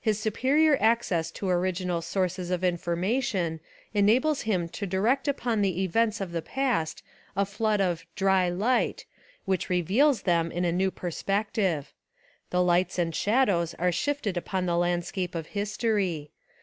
[0.00, 3.60] His superior access to original sources of information
[3.92, 7.02] enables him to direct upon the events of the past
[7.36, 9.04] a flood of "dry light"
[9.44, 11.92] which reveals them in a new perspective.
[12.48, 16.30] The lights and shadows are shifted upon the landscape of history.